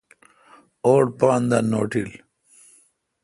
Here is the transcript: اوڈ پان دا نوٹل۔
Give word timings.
اوڈ 0.85 1.05
پان 1.19 1.41
دا 1.49 1.59
نوٹل۔ 1.71 2.09